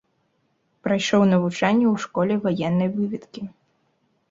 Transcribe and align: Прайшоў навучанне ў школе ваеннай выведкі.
Прайшоў 0.87 1.21
навучанне 1.33 1.87
ў 1.93 1.95
школе 2.07 2.33
ваеннай 2.49 2.89
выведкі. 2.99 3.41